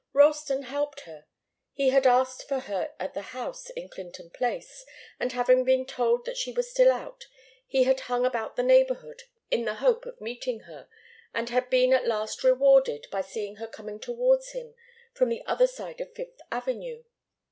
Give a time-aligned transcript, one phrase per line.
[0.13, 1.27] Ralston helped her.
[1.73, 4.83] He had asked for her at the house in Clinton Place,
[5.19, 7.27] and having been told that she was still out,
[7.67, 10.89] he had hung about the neighbourhood in the hope of meeting her,
[11.35, 14.73] and had been at last rewarded by seeing her coming towards him
[15.13, 17.03] from the other side of Fifth Avenue.